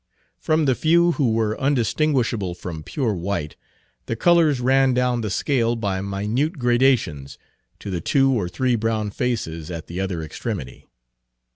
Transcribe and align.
From 0.39 0.65
the 0.65 0.73
few 0.73 1.11
who 1.11 1.31
were 1.31 1.55
undistinguishable 1.61 2.55
from 2.55 2.81
pure 2.81 3.13
white, 3.13 3.55
the 4.07 4.15
colors 4.15 4.59
ran 4.59 4.95
down 4.95 5.21
the 5.21 5.29
scale 5.29 5.75
by 5.75 6.01
minute 6.01 6.57
gradations 6.57 7.37
to 7.77 7.91
the 7.91 8.01
two 8.01 8.31
or 8.31 8.49
three 8.49 8.75
brown 8.75 9.11
faces 9.11 9.69
at 9.69 9.85
the 9.85 9.99
other 9.99 10.23
extremity. 10.23 10.87